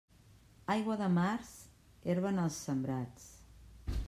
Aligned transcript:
Aigua 0.75 0.95
de 1.01 1.09
març, 1.19 1.53
herba 2.13 2.33
en 2.35 2.43
els 2.47 2.61
sembrats. 2.67 3.31